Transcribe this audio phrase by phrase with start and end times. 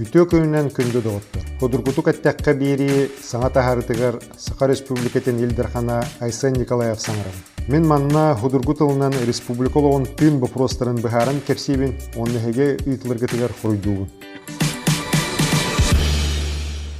[0.00, 1.42] Үтө күнүнен күндө доғыттыр.
[1.60, 7.34] Худургутук әттәккә бири саңа таһарытыгар Саха Республикатын Илдерхана Айсен Николаев саңарым.
[7.68, 14.08] Мен манна худургут ылынан республикологон тын вопростарын быһаран кепсибин, оннеге ытлыргытыгар хуруйдугун.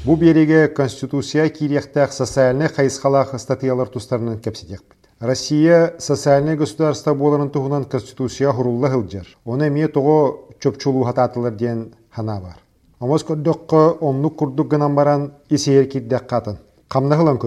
[0.05, 4.99] Бу береге Конституция кирияқтақ социальный қайысқалақ статьялар тустарынан кепсетекпіт.
[5.19, 9.25] Россия социальный государство боларын туғынан Конституция хурулла хылжар.
[9.47, 12.61] Оны эме тоғы чөпчулу хататылар ден хана бар.
[13.03, 16.61] Омос көрдөккө омнук курдук гынан баран исеер киддек катын.
[16.89, 17.39] Камна хылан.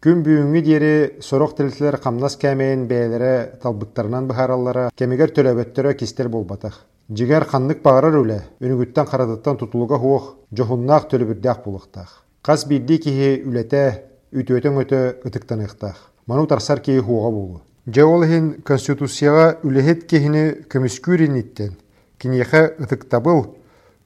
[0.00, 6.86] Күн бүйүңү диери сорок тилтилер камнас кәмейин бәйләре талбыттарынан бахараллара кемигер төлөбөттөрө кистер болбатах.
[7.10, 12.22] Жигер ханнык багарар үле, үнүгүттен карадыттан тутулуга хуох, жохуннаах төлөбүрдәк булыктах.
[12.40, 15.98] Кас бидди кихи үлете, үтөтөң өтө ытыктаныктах.
[16.26, 17.62] Ману тарсар кихи хуога болу.
[17.86, 21.74] Жеолхин конституцияга үлехет кихини көмүскүрин иттен.
[22.16, 23.59] Кинеха ытыктабыл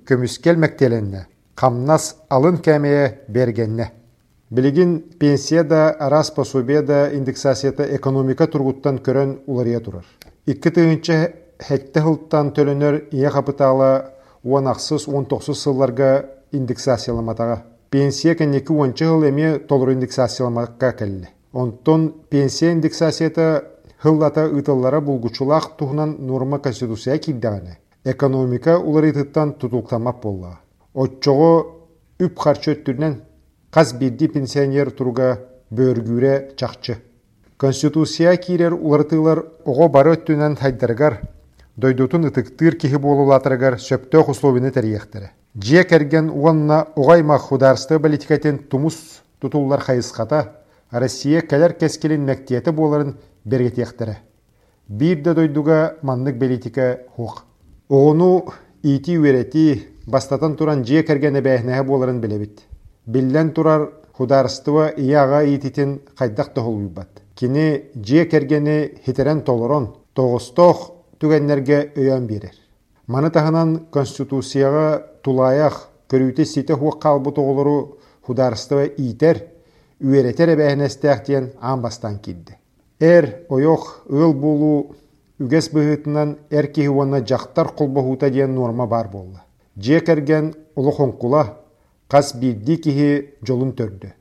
[0.08, 1.26] көмүскел мәктеленне.
[1.54, 3.92] Камнас алын кәмее бергенне.
[4.50, 10.04] Билигин пенсияда, арас пособияда индексацията экономика тургуттан көрөн улария турар.
[10.46, 14.10] Икки тыгынча хәтті хылттан төлөнөр ие капиталы
[14.44, 16.10] 10-19 сылларга
[16.52, 17.62] индексацияламатаға.
[17.90, 21.30] Пенсия кәнекі 10 хыл эме толыр индексацияламатқа кәлі.
[21.52, 23.64] Онтон пенсия индексацията
[24.02, 27.78] хыллата ытыллара булгучулақ туһунан норма конституция киддаганы.
[28.04, 30.58] Экономика улар итыттан тутулктамап болла.
[30.92, 31.80] Отчого
[32.20, 33.14] үп харчөттүрнен
[33.72, 35.38] қаз бидди пенсионер туруга
[35.70, 36.98] бөргүре чакчы.
[37.56, 41.22] Конституция кирер улартылар ого бары өттүнен хайдаргар
[41.76, 45.30] дойдутун ытыктыр кихи болулатыргар сөптөх условины тәрияқтірі.
[45.56, 50.44] Жие кәрген уанна оғайма хударсты политикатын тумус тутуллар хайысқата
[50.90, 54.18] Россия кәлер кескелин мәктиеті боларын бергетектірі.
[54.88, 57.42] Бір де дойдуга маннык политика хуқ.
[57.90, 58.46] Оғыну
[58.82, 62.62] ити уерети бастатан туран жие кәрген әбәйнәһе боларын білебит.
[63.04, 66.78] Биллен турар хударстыва ияға ититин қайдақ тұхыл
[67.34, 72.54] Кини жие кәргені хитерен толорон, тоғыстох түгеннерге өйөн берер.
[73.06, 75.76] Маны тахынан Конституцияға тулаяқ
[76.08, 77.98] көрүйті сите хуақ қалбы тоғылыру
[78.96, 79.42] итер,
[80.00, 82.56] үйеретер әбәйнәстәқтен амбастан кидді.
[83.00, 84.94] Әр ойоқ ыл болу
[85.74, 89.08] бұғытынан әр кейуана жақтар құлбахута ден норма бар
[90.06, 91.44] кәрген ұлы қонқула
[92.08, 93.08] қас бидді кихи
[93.42, 94.12] жолын төрді.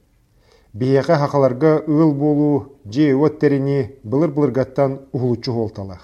[0.74, 6.02] Бияға хақаларға ыл болу же өттеріні бұлыр-бұлырғаттан ұғылычы олталақ.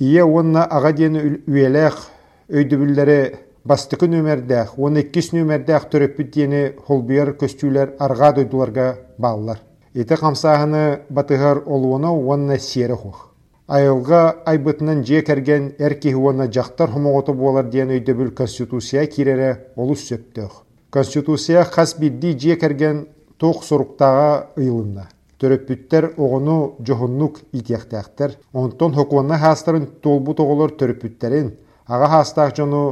[0.00, 2.00] Ие онна аға дені үйеләқ
[2.48, 3.20] өйдібілері
[3.68, 8.88] бастықы нөмердәқ, оны еккіс нөмердәқ төрөппіт дені холбияр көстүлер арға дойдуларға
[9.20, 9.60] балылар.
[9.92, 13.35] Еті қамсағыны батығар олуына онна сері хух.
[13.66, 20.52] Айылға айбытынан же кәрген әркеhi оны жақтар хомоғыты болар ден өйдібіл конституция кирері олыс сөптіқ.
[20.94, 23.00] Конституция қас бидді же кәрген
[23.42, 25.08] тоқ соруқтаға ыйлынна.
[25.42, 28.38] Төрөппүттер оғыну жоғыннук итияқтақтар.
[28.54, 31.50] Онтон хокуанна хастарын толбу тоғылыр төрөппүттерин,
[31.90, 32.84] аға хастақ жону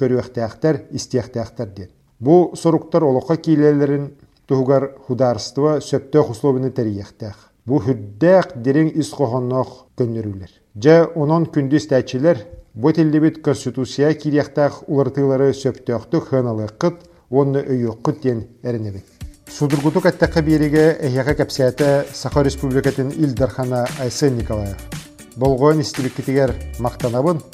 [0.00, 1.92] көріяқтақтар, истияқтақтар ден.
[2.18, 4.14] Бу соруктар олыққа кейлелерін
[4.48, 7.51] туғар хударстыва сөпті құсловыны тәрияқтақ.
[7.62, 10.50] Бу хүрдәк дерен ис қоғаннақ көннерулер.
[10.74, 12.40] Жа онон күндіз тәчілер,
[12.74, 19.06] бу тілдебет конституция кирияқтақ улартылары сөптіқтік хыналы қыт, онны өйі қыт ден әрінебет.
[19.46, 24.82] Судургутук әттәккә биреге әйяға кәпсәті Саха Республикатын Илдархана Айсен Николаев.
[25.38, 27.44] Болғойын истилік кетігер мақтанабын,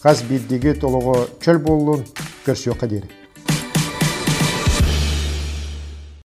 [0.00, 2.08] қаз биддегі толығы чөл болуын
[2.48, 3.17] көрсіоқа дейірі.